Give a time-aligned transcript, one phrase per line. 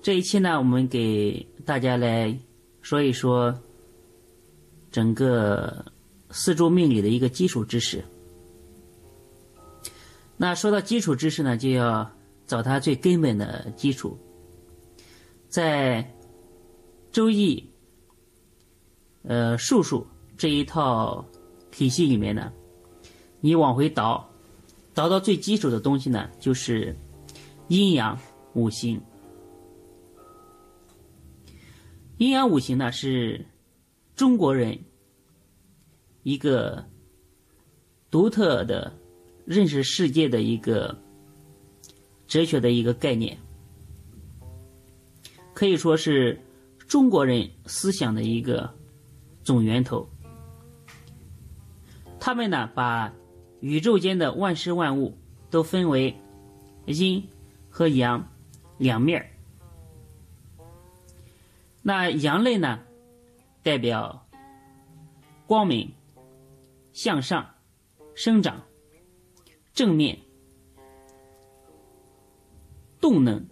[0.00, 2.34] 这一期呢，我们给大家来
[2.80, 3.54] 说一说
[4.90, 5.84] 整个
[6.30, 8.02] 四柱命理的一个基础知识。
[10.36, 12.08] 那说到基础知识呢，就要
[12.46, 14.16] 找它最根本的基础。
[15.48, 16.02] 在
[17.10, 17.56] 《周易》
[19.28, 20.06] 呃术数
[20.36, 21.24] 这一套
[21.70, 22.52] 体系里面呢，
[23.40, 24.30] 你往回倒，
[24.94, 26.96] 倒到最基础的东西呢，就是
[27.66, 28.16] 阴阳
[28.54, 28.98] 五行。
[32.18, 33.46] 阴阳五行呢，是
[34.16, 34.76] 中国人
[36.24, 36.84] 一个
[38.10, 38.92] 独特的
[39.44, 41.00] 认识世界的一个
[42.26, 43.38] 哲学的一个概念，
[45.54, 46.40] 可以说是
[46.88, 48.68] 中国人思想的一个
[49.44, 50.08] 总源头。
[52.18, 53.14] 他们呢，把
[53.60, 55.16] 宇宙间的万事万物
[55.50, 56.16] 都分为
[56.86, 57.24] 阴
[57.70, 58.28] 和阳
[58.76, 59.30] 两面儿。
[61.88, 62.80] 那阳类呢，
[63.62, 64.28] 代表
[65.46, 65.90] 光明、
[66.92, 67.54] 向上、
[68.14, 68.62] 生长、
[69.72, 70.18] 正面、
[73.00, 73.48] 动能、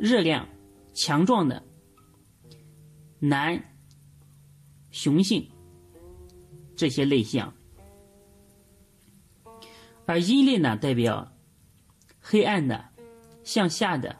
[0.00, 0.48] 热量、
[0.92, 1.62] 强壮的
[3.20, 3.62] 男、
[4.90, 5.48] 雄性
[6.74, 7.52] 这些类象；
[10.06, 11.32] 而阴类呢，代表
[12.20, 12.84] 黑暗的、
[13.44, 14.16] 向下的、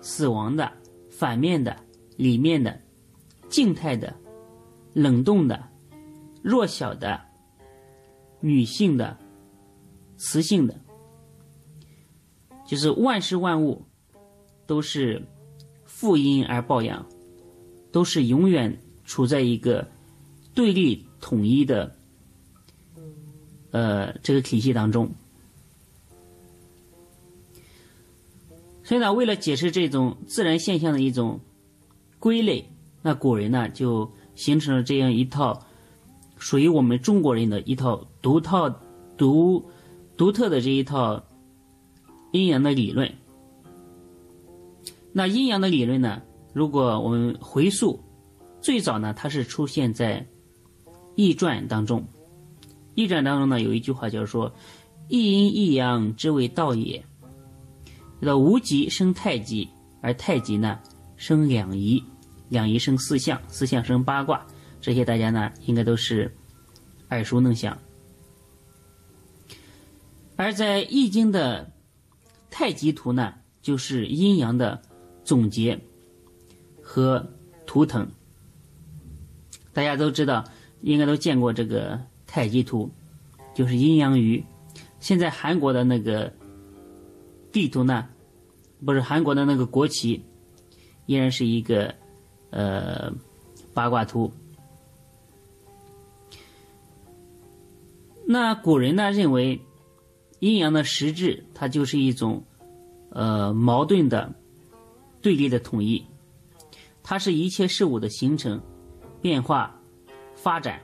[0.00, 0.72] 死亡的、
[1.10, 1.76] 反面的。
[2.16, 2.80] 里面的
[3.48, 4.14] 静态的、
[4.92, 5.68] 冷冻的、
[6.42, 7.20] 弱小的、
[8.40, 9.18] 女性的、
[10.16, 10.78] 雌性的，
[12.66, 13.84] 就是万事万物
[14.66, 15.26] 都是
[15.84, 17.06] 负阴而抱阳，
[17.90, 19.88] 都是永远处在一个
[20.54, 21.96] 对立统一的
[23.70, 25.10] 呃这个体系当中。
[28.84, 31.40] 所以呢，为了解释这种自然现象的一种。
[32.22, 32.64] 归类，
[33.02, 35.60] 那古人呢就形成了这样一套
[36.38, 38.70] 属于我们中国人的一套独套、
[39.16, 39.60] 独
[40.16, 41.20] 独特的这一套
[42.30, 43.12] 阴阳的理论。
[45.12, 46.22] 那阴阳的理论呢，
[46.52, 48.00] 如果我们回溯，
[48.60, 50.24] 最早呢它是出现在
[51.16, 52.00] 《易传》当中，
[52.94, 54.54] 《易传》当中呢有一句话叫说
[55.10, 57.04] ：“一阴一阳之谓道也。”
[58.22, 59.68] 叫无极生太极，
[60.00, 60.78] 而太极呢
[61.16, 62.00] 生两仪。
[62.52, 64.46] 两仪生四象，四象生八卦，
[64.78, 66.30] 这些大家呢应该都是
[67.08, 67.78] 耳熟能详。
[70.36, 71.72] 而在《易经》的
[72.50, 73.32] 太极图呢，
[73.62, 74.82] 就是阴阳的
[75.24, 75.80] 总结
[76.82, 77.26] 和
[77.64, 78.06] 图腾。
[79.72, 80.44] 大家都知道，
[80.82, 82.92] 应该都见过这个太极图，
[83.54, 84.44] 就是阴阳鱼。
[85.00, 86.30] 现在韩国的那个
[87.50, 88.06] 地图呢，
[88.84, 90.22] 不是韩国的那个国旗，
[91.06, 91.94] 依然是一个。
[92.52, 93.10] 呃，
[93.72, 94.30] 八卦图。
[98.26, 99.58] 那古人呢认为，
[100.38, 102.44] 阴阳的实质它就是一种
[103.08, 104.32] 呃矛盾的
[105.22, 106.04] 对立的统一，
[107.02, 108.60] 它是一切事物的形成、
[109.22, 109.74] 变化、
[110.34, 110.78] 发展，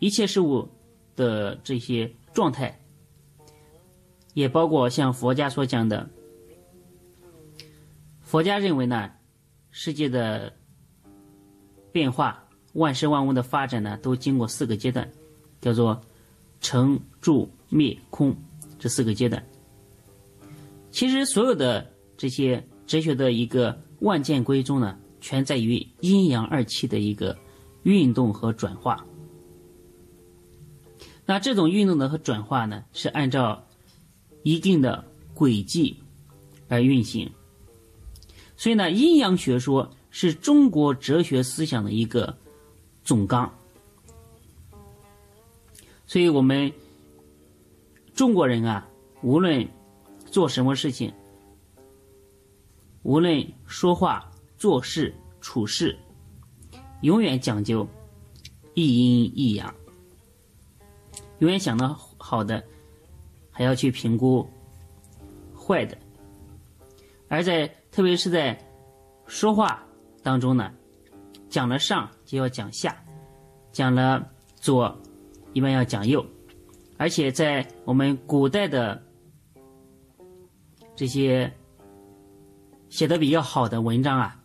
[0.00, 0.68] 一切事物
[1.16, 2.78] 的这些状态，
[4.34, 6.10] 也包括像佛家所讲的，
[8.20, 9.15] 佛家认为呢。
[9.78, 10.50] 世界的
[11.92, 12.42] 变化，
[12.72, 15.06] 万事万物的发展呢，都经过四个阶段，
[15.60, 16.00] 叫做
[16.62, 18.34] 成、住、灭、空
[18.78, 19.46] 这四个阶段。
[20.90, 27.36] 其实所有的这些哲学的一个万剑归宗呢，全在于阴阳二气的一个
[27.82, 29.04] 运动和转化。
[31.26, 33.62] 那这种运动的和转化呢，是按照
[34.42, 35.94] 一定的轨迹
[36.66, 37.30] 而运行。
[38.56, 42.36] 所以呢，阴阳学说是中国哲学思想的一个
[43.04, 43.52] 总纲。
[46.06, 46.72] 所以我们
[48.14, 48.88] 中国人啊，
[49.22, 49.68] 无论
[50.30, 51.12] 做什么事情，
[53.02, 55.94] 无论说话、做事、处事，
[57.02, 57.86] 永远讲究
[58.72, 59.74] 一阴一阳，
[61.40, 62.64] 永远想到好的，
[63.50, 64.48] 还要去评估
[65.54, 65.98] 坏的，
[67.28, 67.70] 而在。
[67.96, 68.54] 特别是在
[69.26, 69.82] 说话
[70.22, 70.70] 当中呢，
[71.48, 72.94] 讲了上就要讲下，
[73.72, 74.94] 讲了左
[75.54, 76.22] 一般要讲右，
[76.98, 79.02] 而且在我们古代的
[80.94, 81.50] 这些
[82.90, 84.44] 写的比较好的文章啊，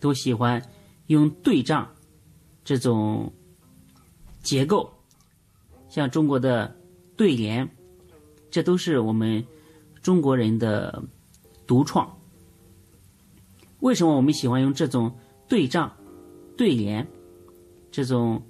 [0.00, 0.60] 都喜欢
[1.06, 1.88] 用对仗
[2.64, 3.32] 这种
[4.42, 4.92] 结构，
[5.88, 6.76] 像中国的
[7.16, 7.76] 对联，
[8.50, 9.46] 这都是我们
[10.02, 11.00] 中国人的
[11.64, 12.12] 独创。
[13.82, 15.12] 为什么我们喜欢用这种
[15.48, 15.92] 对仗、
[16.56, 17.04] 对联
[17.90, 18.40] 这种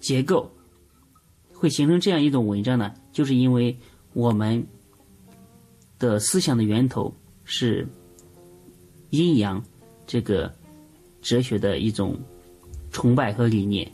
[0.00, 0.50] 结构，
[1.52, 2.94] 会形成这样一种文章呢？
[3.12, 3.78] 就是因为
[4.14, 4.66] 我们
[5.98, 7.14] 的思想的源头
[7.44, 7.86] 是
[9.10, 9.62] 阴阳
[10.06, 10.50] 这个
[11.20, 12.18] 哲学的一种
[12.90, 13.92] 崇拜和理念。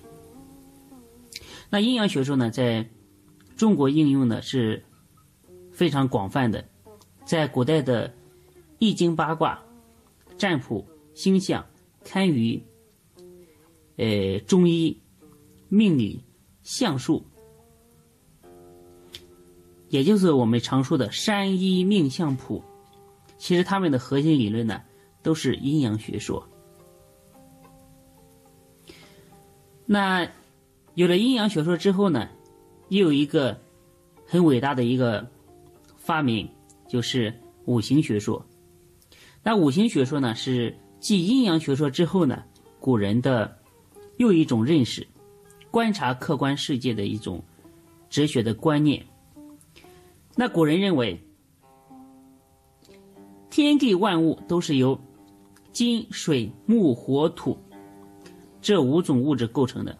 [1.69, 2.89] 那阴阳学说呢，在
[3.57, 4.81] 中国应用呢是
[5.73, 6.65] 非常广泛的，
[7.25, 8.15] 在古代的
[8.79, 9.61] 易经八卦。
[10.43, 10.85] 占卜、
[11.15, 11.65] 星象、
[12.05, 12.61] 堪舆、
[13.97, 15.01] 呃中医、
[15.69, 16.21] 命理、
[16.65, 17.25] 相术，
[19.89, 22.61] 也就是我们常说的山医命相卜，
[23.39, 24.83] 其实他们的核心理论呢，
[25.23, 26.45] 都是阴阳学说。
[29.87, 30.29] 那
[30.95, 32.29] 有了阴阳学说之后呢，
[32.89, 33.57] 又有一个
[34.27, 35.25] 很伟大的一个
[35.97, 36.51] 发明，
[36.89, 37.33] 就是
[37.67, 38.45] 五行学说。
[39.43, 42.45] 那五行学说呢，是继阴阳学说之后呢，
[42.79, 43.59] 古人的
[44.17, 45.05] 又一种认识、
[45.71, 47.43] 观察客观世界的一种
[48.09, 49.05] 哲学的观念。
[50.37, 51.21] 那古人认为，
[53.51, 54.99] 天地万物都是由
[55.73, 57.59] 金、水、木、火、土
[58.61, 59.99] 这五种物质构成的，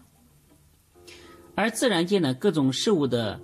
[1.53, 3.41] 而自然界呢，各种事物的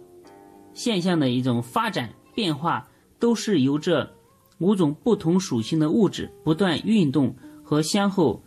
[0.73, 2.87] 现象的一种发展变化，
[3.19, 4.15] 都是由这。
[4.59, 8.41] 五种不同属性的物质不断运动和相互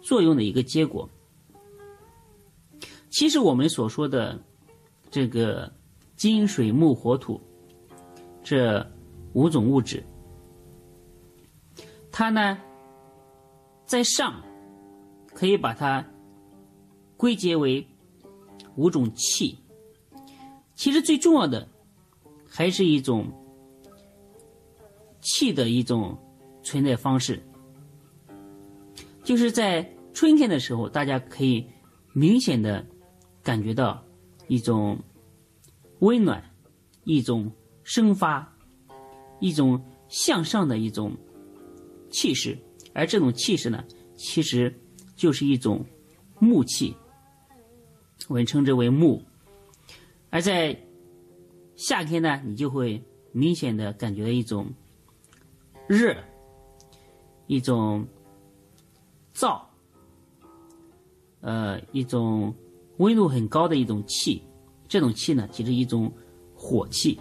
[0.00, 1.08] 作用的一个结果。
[3.10, 4.38] 其实我们所说的
[5.10, 5.72] 这个
[6.14, 7.40] 金、水、木、火、土
[8.42, 8.86] 这
[9.32, 10.04] 五种物质，
[12.12, 12.58] 它呢
[13.86, 14.42] 在上
[15.34, 16.04] 可以把它
[17.16, 17.86] 归结为
[18.76, 19.58] 五种气。
[20.74, 21.66] 其实最重要的
[22.46, 23.32] 还是一种。
[25.28, 26.16] 气的一种
[26.62, 27.42] 存在方式，
[29.24, 29.84] 就是在
[30.14, 31.66] 春天的时候，大家可以
[32.12, 32.86] 明显的
[33.42, 34.04] 感觉到
[34.46, 34.96] 一种
[35.98, 36.40] 温暖、
[37.02, 37.50] 一种
[37.82, 38.56] 生发、
[39.40, 41.12] 一种向上的一种
[42.08, 42.56] 气势，
[42.94, 43.84] 而这种气势呢，
[44.14, 44.72] 其实
[45.16, 45.84] 就是一种
[46.38, 46.94] 木气，
[48.28, 49.20] 我们称之为木。
[50.30, 50.78] 而在
[51.74, 53.02] 夏天呢，你就会
[53.32, 54.72] 明显的感觉到一种。
[55.88, 56.16] 热，
[57.46, 58.04] 一种
[59.32, 59.60] 燥，
[61.40, 62.52] 呃，一种
[62.96, 64.42] 温度很高的一种气，
[64.88, 66.12] 这种气呢，其实一种
[66.56, 67.20] 火气。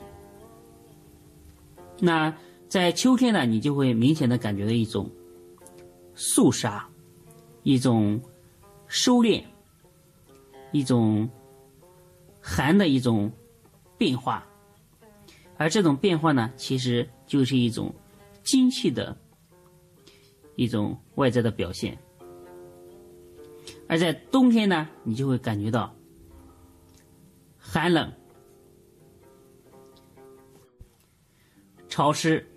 [1.99, 2.35] 那
[2.67, 5.07] 在秋天呢，你就会明显的感觉到一种
[6.15, 6.89] 肃杀，
[7.61, 8.19] 一种
[8.87, 9.43] 收敛，
[10.71, 11.29] 一种
[12.41, 13.31] 寒的一种
[13.95, 14.43] 变化，
[15.55, 17.93] 而这种变化呢，其实就是一种。
[18.45, 19.17] 精气的
[20.55, 21.97] 一种外在的表现，
[23.89, 25.93] 而在冬天呢，你就会感觉到
[27.57, 28.13] 寒冷、
[31.89, 32.47] 潮湿、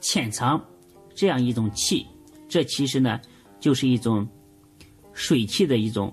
[0.00, 0.62] 潜藏
[1.14, 2.04] 这样一种气，
[2.48, 3.20] 这其实呢
[3.60, 4.28] 就是一种
[5.12, 6.12] 水气的一种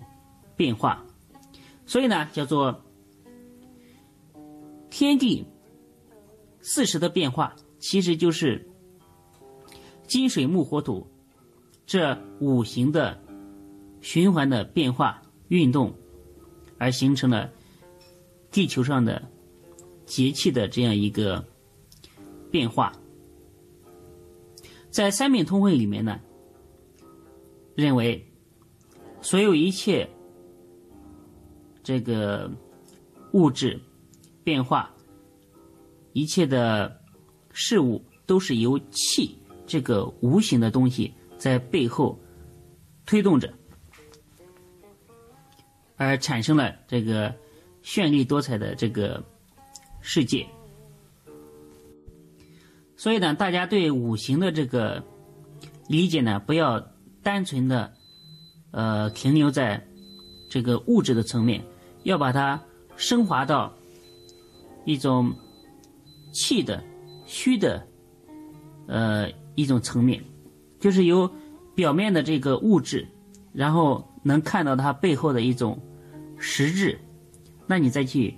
[0.55, 1.03] 变化，
[1.87, 2.79] 所以呢叫做
[4.91, 5.43] 天地
[6.61, 8.69] 四时的变化，其实就是。
[10.07, 11.07] 金水木火土
[11.85, 13.21] 这五行的
[14.01, 15.93] 循环的变化运动，
[16.77, 17.51] 而形成了
[18.51, 19.21] 地球上的
[20.05, 21.43] 节气的这样一个
[22.51, 22.93] 变化。
[24.89, 26.19] 在三命通会里面呢，
[27.75, 28.23] 认为
[29.21, 30.07] 所有一切
[31.81, 32.51] 这个
[33.31, 33.81] 物质
[34.43, 34.93] 变化，
[36.11, 37.01] 一切的
[37.51, 39.35] 事物都是由气。
[39.65, 42.19] 这个无形的东西在背后
[43.05, 43.51] 推动着，
[45.95, 47.33] 而产生了这个
[47.83, 49.23] 绚丽多彩的这个
[50.01, 50.45] 世界。
[52.95, 55.03] 所以呢，大家对五行的这个
[55.87, 56.79] 理解呢，不要
[57.21, 57.91] 单纯的
[58.71, 59.85] 呃停留在
[60.49, 61.63] 这个物质的层面，
[62.03, 62.61] 要把它
[62.95, 63.73] 升华到
[64.85, 65.33] 一种
[66.31, 66.83] 气的
[67.25, 67.87] 虚的
[68.87, 69.31] 呃。
[69.55, 70.23] 一种层面，
[70.79, 71.29] 就是由
[71.75, 73.07] 表面的这个物质，
[73.51, 75.79] 然后能看到它背后的一种
[76.37, 76.99] 实质，
[77.67, 78.33] 那你再去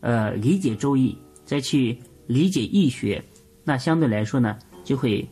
[0.00, 1.12] 呃理解《周易》，
[1.44, 3.22] 再去理解易学，
[3.64, 5.28] 那相对来说呢，就会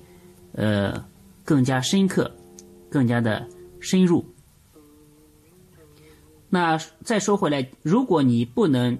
[0.52, 1.04] 呃
[1.44, 2.30] 更加深刻，
[2.90, 3.48] 更加的
[3.80, 4.24] 深入。
[6.50, 8.98] 那再说回来，如果你不能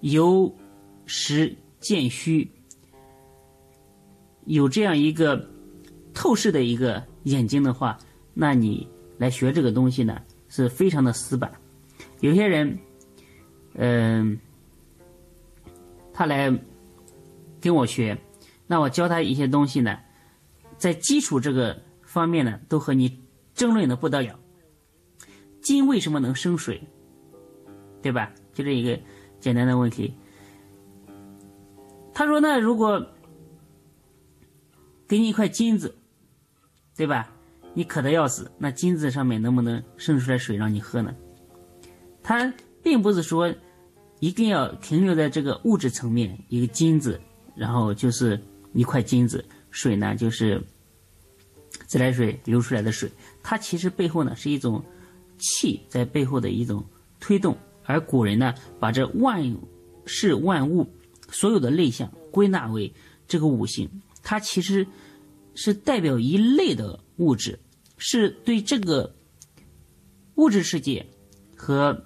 [0.00, 0.54] 由
[1.06, 2.50] 实见虚，
[4.44, 5.48] 有这样一个
[6.12, 7.96] 透视的一个眼睛的话，
[8.34, 11.50] 那你来学这个东西呢，是非常的死板。
[12.20, 12.78] 有些人，
[13.74, 14.38] 嗯，
[16.12, 16.52] 他来
[17.60, 18.16] 跟我学，
[18.66, 19.98] 那我教他一些东西呢，
[20.76, 23.20] 在基础这个方面呢，都和你
[23.54, 24.38] 争论的不得了。
[25.60, 26.82] 金为什么能生水？
[28.02, 28.32] 对吧？
[28.52, 28.98] 就这一个
[29.38, 30.12] 简单的问题。
[32.12, 33.00] 他说：“那如果
[35.12, 35.94] 给你一块金子，
[36.96, 37.30] 对吧？
[37.74, 41.14] 你渴的要死，那金子上面能不能生出来水让你喝呢？”
[42.24, 42.50] 他
[42.82, 43.54] 并不是说
[44.20, 47.20] 一定要停留在这个物质层面，一个金子，
[47.54, 48.42] 然后就是
[48.72, 50.58] 一块金子，水呢就是
[51.84, 53.12] 自来水流出来的水。
[53.42, 54.82] 它其实背后呢是一种。
[55.44, 56.84] 气在背后的一种
[57.18, 59.42] 推动，而古人呢，把这万
[60.06, 60.88] 事万物
[61.30, 62.92] 所有的类象归纳为
[63.26, 63.90] 这个五行，
[64.22, 64.86] 它其实
[65.54, 67.58] 是代表一类的物质，
[67.96, 69.14] 是对这个
[70.36, 71.06] 物质世界
[71.56, 72.04] 和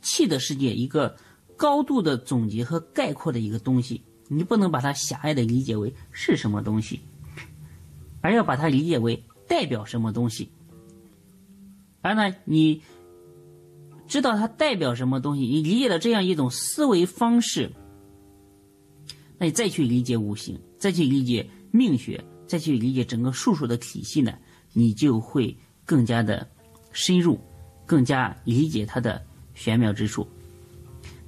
[0.00, 1.16] 气的世界一个
[1.56, 4.02] 高度的总结和概括的一个东西。
[4.28, 7.00] 你不能把它狭隘的理解为是什么东西，
[8.22, 10.50] 而要把它理解为代表什么东西。
[12.00, 12.82] 而呢，你
[14.08, 17.72] 知道它代表什么东西，你理解了这样一种思维方式，
[19.36, 24.36] 那你再去理解五行，再去理解命学，再去理解整个术数的体系呢，
[24.72, 26.44] 你就会更加的
[26.90, 27.38] 深入，
[27.86, 29.24] 更加理解它的
[29.54, 30.26] 玄妙之处。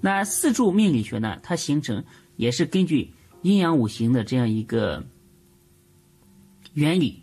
[0.00, 5.06] 那四柱命理学呢，它形成也是根据阴阳五行的这样一个
[6.72, 7.22] 原理，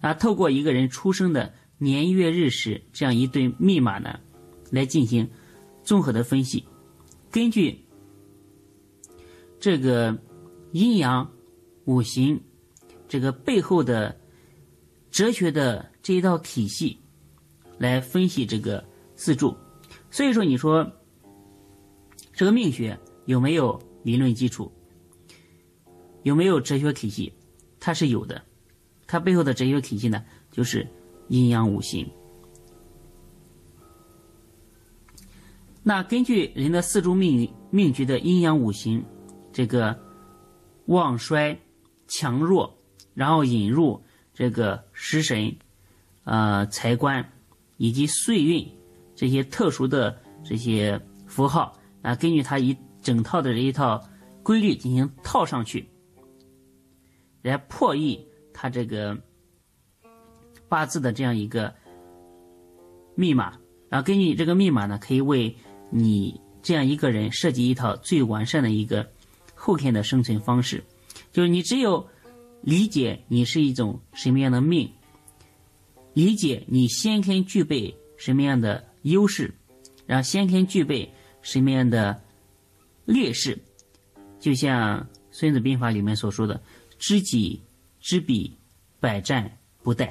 [0.00, 1.54] 啊，透过一个人出生的。
[1.80, 4.18] 年月日时这样一对密码呢，
[4.72, 5.30] 来进行
[5.84, 6.64] 综合的分析。
[7.30, 7.78] 根据
[9.60, 10.18] 这个
[10.72, 11.30] 阴阳
[11.84, 12.40] 五行
[13.08, 14.18] 这个背后的
[15.10, 16.98] 哲学的这一套体系
[17.78, 18.84] 来分析这个
[19.16, 19.56] 四柱。
[20.10, 20.90] 所以说，你说
[22.32, 24.70] 这个命学有没有理论基础？
[26.22, 27.32] 有没有哲学体系？
[27.80, 28.42] 它是有的。
[29.06, 30.86] 它背后的哲学体系呢，就是。
[31.30, 32.10] 阴阳五行，
[35.82, 39.04] 那根据人的四柱命命局的阴阳五行，
[39.52, 39.94] 这个
[40.88, 41.58] 旺衰、
[42.06, 42.76] 强弱，
[43.14, 44.02] 然后引入
[44.34, 45.56] 这个食神、
[46.24, 47.32] 呃财官
[47.78, 48.66] 以及岁运
[49.14, 54.02] 这些特殊的这些符号啊，根据它一整套的这一套
[54.42, 55.88] 规律进行套上去，
[57.42, 59.16] 来破译它这个。
[60.70, 61.74] 八字的这样一个
[63.14, 65.56] 密码，然后根据这个密码呢，可以为
[65.88, 69.10] 你这样一个人设计一套最完善的一个
[69.58, 70.84] 后天的生存方式。
[71.32, 72.08] 就是你只有
[72.62, 74.90] 理解你是一种什么样的命，
[76.14, 79.52] 理解你先天具备什么样的优势，
[80.06, 81.12] 然后先天具备
[81.42, 82.20] 什么样的
[83.04, 83.58] 劣势，
[84.40, 85.00] 就像
[85.30, 86.60] 《孙子兵法》里面所说的
[86.98, 87.60] “知己
[88.00, 88.56] 知彼，
[89.00, 90.10] 百战不殆”。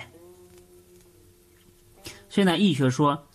[2.29, 3.27] 所以呢，易学说，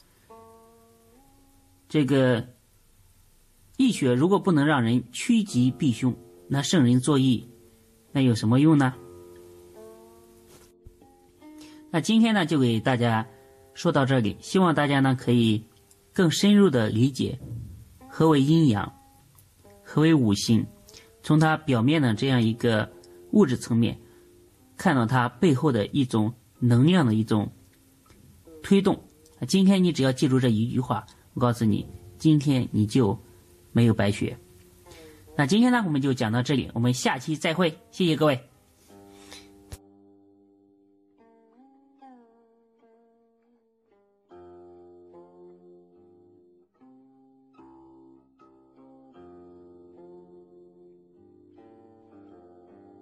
[1.89, 2.47] 这个
[3.83, 6.15] 易学如果不能让人趋吉避凶，
[6.47, 7.49] 那圣人作易，
[8.13, 8.95] 那有什么用呢？
[11.91, 13.27] 那今天呢，就给大家
[13.75, 15.65] 说到这里，希望大家呢可以
[16.13, 17.37] 更深入的理解
[18.09, 18.91] 何为阴阳，
[19.83, 20.65] 何为五行，
[21.25, 22.89] 从它表面的这样一个
[23.33, 23.99] 物质层面，
[24.77, 27.51] 看到它背后的一种能量的一种。
[28.63, 28.97] 推动，
[29.49, 31.85] 今天你只要记住这一句话，我告诉你，
[32.17, 33.19] 今天你就
[33.73, 34.37] 没有白学。
[35.37, 38.52] 那今天呢，我们就讲到这里，我们下期再会，谢谢各位。